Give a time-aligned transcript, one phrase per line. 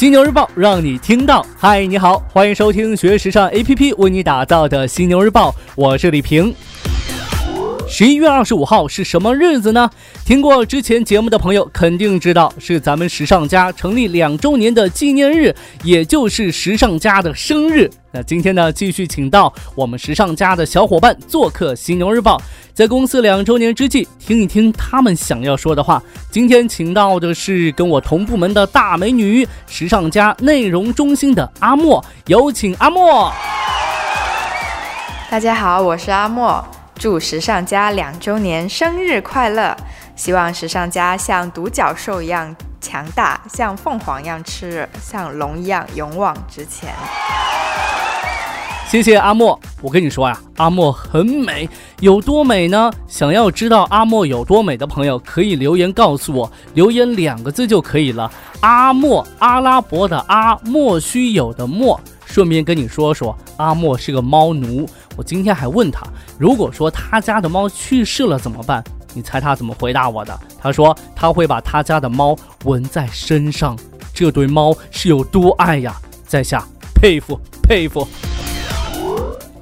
[0.00, 1.44] 犀牛日报让你听到。
[1.58, 6.54] 嗨，你好，欢迎收听学时尚 APP 为你打造的犀牛日报，我是李平。
[7.92, 9.90] 十一月二十五号是什么日子呢？
[10.24, 15.52] 听过之前节目的朋友肯定知道，是咱们时尚家成立两周年的纪念日，
[15.82, 17.90] 也就是时尚家的生日。
[18.12, 22.38] 那今天呢，继续请到我们时尚家的小伙伴做客《犀牛日报》，
[22.72, 26.00] 在公司两周年之际，听一听他们想要说的话。
[26.30, 33.32] 今天请到的是跟我同部门的大美女，时尚家内容中心的阿莫，有请阿莫。
[35.28, 36.64] 大家好，我是阿莫。
[37.00, 39.74] 祝时尚家两周年生日快乐！
[40.16, 46.90] 希望时尚家像独角兽一样强大，像凤凰一样炽热，像龙一样勇往直前。
[48.86, 51.66] 谢谢阿莫，我跟你说呀，阿莫很美，
[52.00, 52.92] 有多美呢？
[53.08, 58.30] 想要知道阿莫有多美的朋友，可以留言告诉我，留言两个字就可以了。
[58.60, 61.98] 阿莫，阿拉伯的阿，莫须有的莫。
[62.30, 64.88] 顺便跟你说说，阿莫是个猫奴。
[65.16, 66.06] 我今天还问他，
[66.38, 68.82] 如果说他家的猫去世了怎么办？
[69.12, 70.40] 你猜他怎么回答我的？
[70.60, 73.76] 他说他会把他家的猫纹在身上。
[74.14, 75.96] 这对猫是有多爱呀？
[76.24, 76.64] 在下
[76.94, 78.06] 佩服佩服。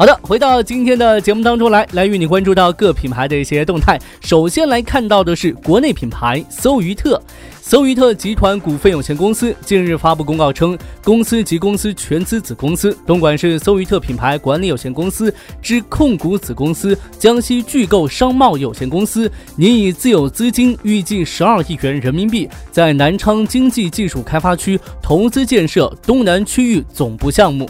[0.00, 3.98] 好的，回到今天的节目当中来，来与你关注到各品牌的一些动态。
[4.20, 7.20] 首先来看到的是国内品牌搜于特。
[7.60, 27.68] 搜于特集团股份有限公司近日发布公告称，公司及公司全资子公司东莞市搜于特品牌管理有限公司之控股子公司江西巨构商贸有限公司拟以自有资金预计十二亿元人民币，在南昌经济技术开发区投资建设东南区域总部项目。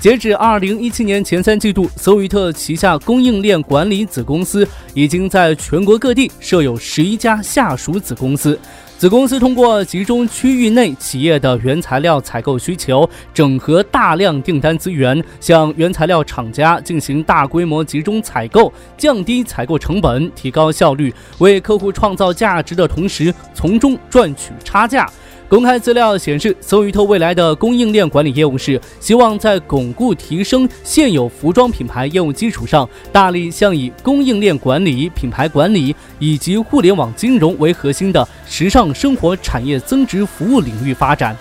[0.00, 8.58] 截止二零一七年前三季度，搜于特旗下供应链管理子公司已经在全国各地设有十一家下属子公司。
[8.96, 25.06] 子公司通过集中区域内企业的原材料采购需求，整合大量订单资源，向原材料厂家进行大规模集中采购，降低采购成本，提高效率，为客户创造价值的同时，从中赚取差价。
[25.50, 41.36] 公开资料显示，搜鱼透未来的供应链管理业务是希望在巩固提升现有服装品牌业务基础上，大力向以供应链管理、品牌管理以及互联网金融为核心的时尚生活产业增值服务领域发展。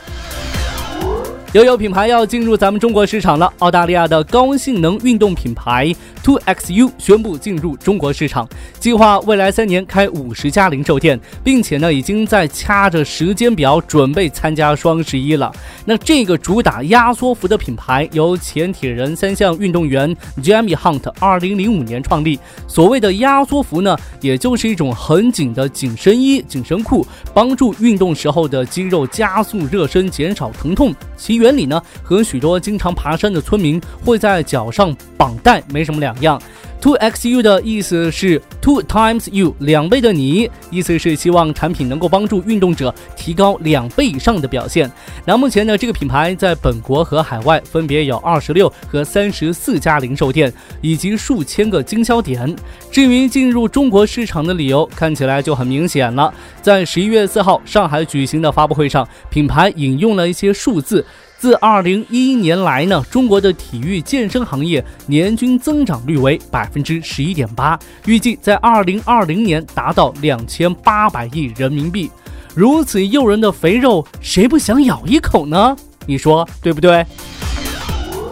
[1.54, 3.52] 又有品牌要进入咱们中国市场了。
[3.58, 8.48] 澳大利亚的高性能运动品牌 Two XU 宣布进入中国市场，
[8.80, 15.52] 计划未来三年开五十家零售店，并且呢已经在掐着时间表准备参加双十一了。
[15.86, 22.40] 那这个主打压缩服的品牌由前铁人三项运动员 Jamie Hunt 二零零五年创立。
[22.68, 30.94] 所谓的压缩服呢，也就是一种很紧的紧身衣、紧身裤，帮助运动时候的肌肉加速热身，减少疼痛。
[31.18, 36.42] 其原理呢，和许多经常爬山的村民会在脚上绑带没什么两样。
[36.82, 44.90] Two X U 的意思是 Two times you，两倍的你，意思是希望产品能够帮助运动者提高两倍以上的表现。
[45.26, 52.56] 那目前呢，这个品牌在本国和海外分别有二十六和三十四家零售店，以及数千个经销点。
[52.90, 56.34] 至于进入中国市场的理由，看起来就很明显了。
[56.62, 61.06] 在十一月四号上海举行的发布会上，品牌引用了一些数字。
[61.40, 72.12] 自二零一一年来呢，中国的体育健身行业年均增长率为百分之十一点八，预计在二零二零年达到两千八百亿人民币。
[72.54, 75.74] 如此诱人的肥肉，谁不想咬一口呢？
[76.06, 77.06] 你说对不对？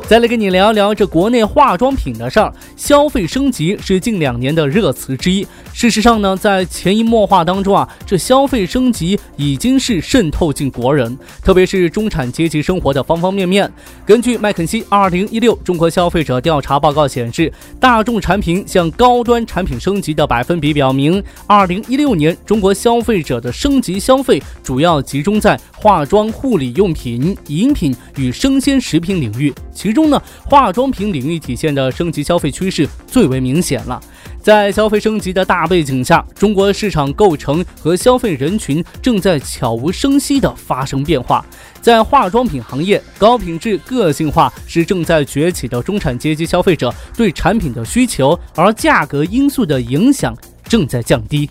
[0.07, 2.53] 再来跟你聊一聊这国内化妆品的事儿。
[2.77, 5.45] 消费升级是近两年的热词之一。
[5.73, 13.69] 事实上呢，在潜移默化当中啊，这消费升级已经是渗透进国人，特别是中产阶级生活的方方面面。
[14.05, 29.53] 根据麦肯锡二零一六中国消费者调查报告显示，大众产品向高端产品升级的百分比表明，二零一六年中国消费者的升级消费主要集中在化妆、护理用品、饮品与生鲜食品领域。
[29.73, 33.99] 其中呢，化妆品领域体现的升级消费趋势最为明显了。
[34.43, 41.43] 在消费升级的大背景下，中国市场构成和消费人群正在悄无声息地发生变化。
[41.81, 50.37] 在化妆品行业，高品质、个性化是正在崛起的中产阶级消费者对产品的需求，而价格因素的影响
[50.69, 51.49] 正在降低。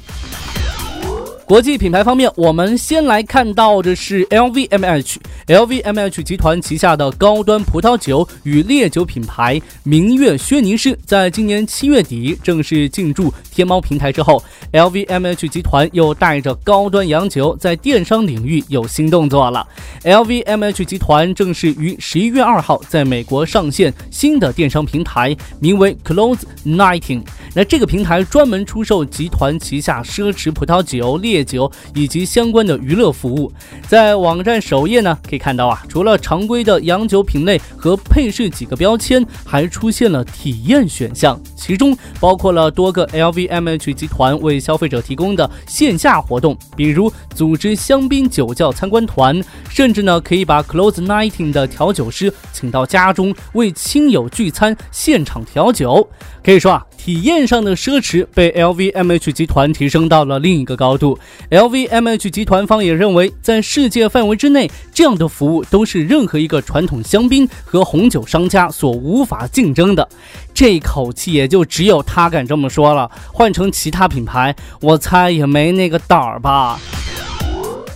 [1.47, 5.15] 国际品牌方面，我们先来看到的是 LVMH。
[5.47, 19.65] LVMH 集团旗下的高端葡萄酒与烈酒品牌明月轩尼诗，在今年七月底正式进驻天猫平台之后，LVMH 集团又带着高端洋酒在电商领域有新动作了。
[20.03, 27.23] LVMH 集团正式于十一月二号在美国上线新的电商平台，名为 Close Nineteen。
[27.55, 33.53] 那这个平台专门出售集团旗下奢侈葡萄酒、烈酒以及相关的娱乐服务。
[33.89, 49.41] 在网站首页呢，可以看到啊，除了常规的洋酒品类和配饰几个标签，还出现了体验选项，其中包括了多个 LVMH 集团为消费者提供的线下活动，比如组织香槟酒窖参观团，
[49.77, 56.09] 甚至呢可以把 Close Nineteen 的调酒师请到家中为亲友聚餐现场调酒。
[56.43, 56.83] 可以说啊。
[56.97, 61.17] 体验上的奢侈被 LVMH 集团提升到了另一个高度。
[61.51, 70.09] LVMH 集团方也认为，在世界范围之内，这样的服务都是任何一个传统香槟和红酒商家所无法竞争的。
[70.53, 73.09] 这口气也就只有他敢这么说了。
[73.33, 76.81] 换成其他品牌，我猜也没那个胆儿吧。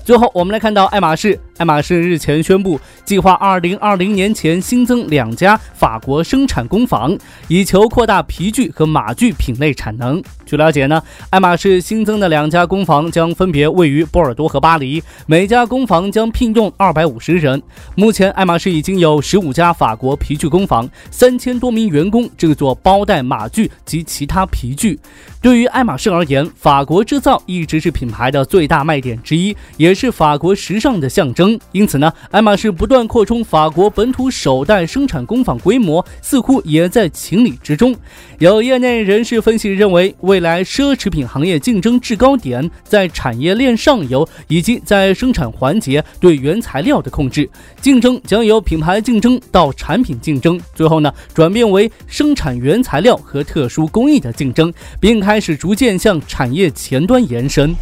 [0.05, 1.37] 最后，我们来看到爱马仕。
[1.61, 7.15] 爱马仕日前宣布，计划二零二零年前新增两家法国生产工坊，
[7.49, 10.23] 以求扩大皮具和马具品类产能。
[10.47, 17.63] 据了解呢，爱马仕新增的两家工坊将分别位于波尔多和巴黎，每家工坊将聘用二百五十人。
[17.95, 24.99] 目前，爱马仕已经有十五家法国皮具工坊，三千多名员工制作包袋、马具及其他皮具。
[25.43, 31.50] 对于爱马仕而言，法国制造一直是品牌的最大卖点之一，也是法国时尚的象征。
[31.73, 37.95] 因此呢，爱马仕不断扩充法国本土首代生产工坊规模，似乎也在情理之中。
[38.39, 47.49] 有业内人士分析认为，未来奢侈品行业竞争制高点在产业链上游以及在生产环节对原材料的控制，
[47.81, 57.75] 竞争将由品牌竞争到产品竞争，最后呢转变为生产原材料和特殊工艺的竞争，并开始逐渐向产业前端延伸。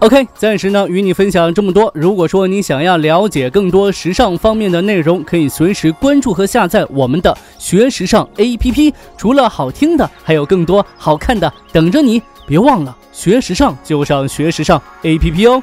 [0.00, 1.90] OK，暂时呢与你分享这么多。
[1.94, 8.92] 如果说你想要了解更多时尚方面的内容，可以随时关注和下载我们的学时尚 APP。
[9.16, 12.22] 除了好听的，还有更多好看的等着你。
[12.46, 15.62] 别忘了学时尚就上学时尚 APP 哦。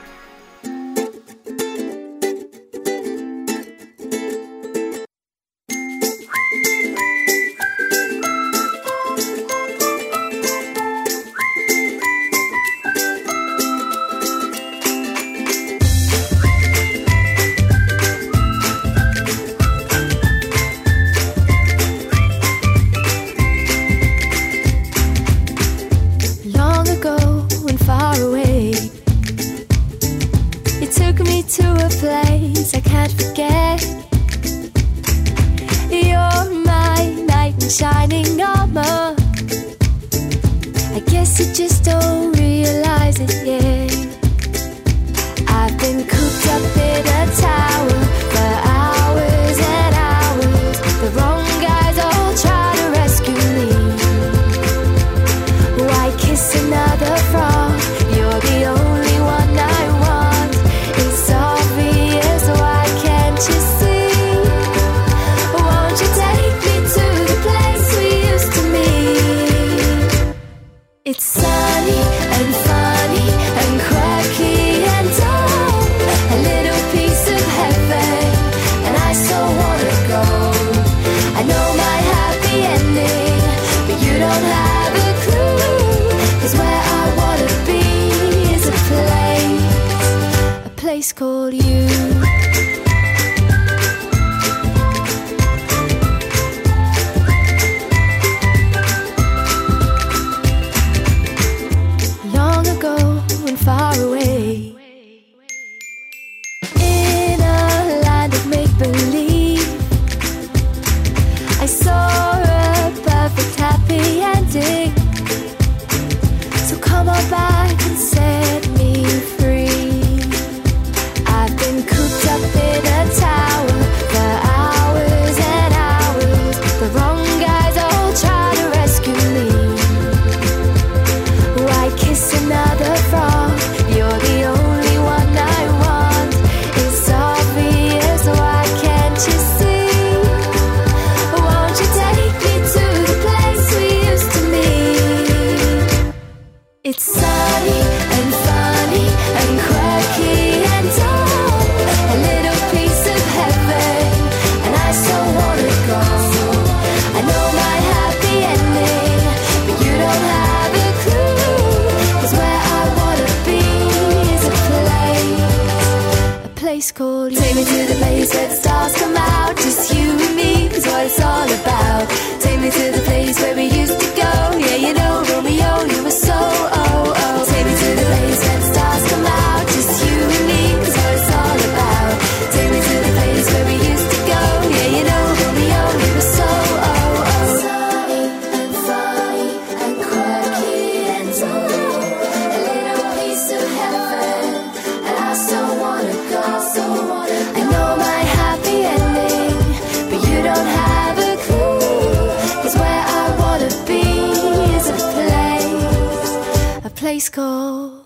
[207.23, 208.05] ice cold.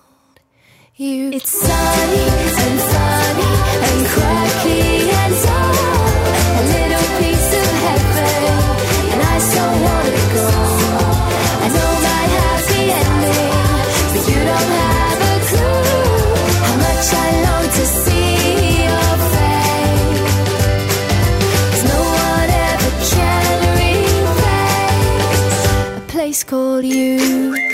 [0.95, 1.31] You.
[1.31, 2.27] It's sunny
[2.63, 3.51] and sunny
[3.88, 5.75] and cracky and dull.
[6.57, 8.41] A little piece of heaven,
[9.12, 10.47] and I so wanna go.
[11.63, 13.74] I know my happy ending,
[14.13, 15.89] but you don't have a clue
[16.65, 18.33] how much I long to see
[18.86, 20.21] your face.
[21.91, 24.43] No one ever can replace
[25.97, 27.66] a place called you.